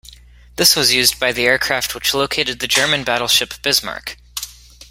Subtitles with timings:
[0.55, 4.17] This was used by the aircraft which located the German battleship Bismarck.